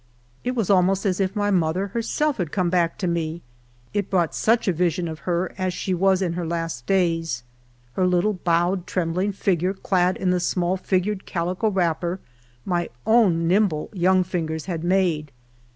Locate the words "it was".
0.43-0.71